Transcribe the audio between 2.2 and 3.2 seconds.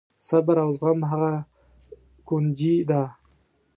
کونجي ده.